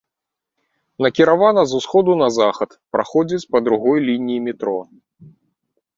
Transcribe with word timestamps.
Накіравана 1.05 1.61
з 1.73 1.83
усходу 1.83 2.11
на 2.23 2.29
захад, 2.39 2.69
праходзіць 2.97 3.43
па 3.55 3.65
другой 3.69 3.97
лініі 4.11 4.45
метро. 4.47 4.75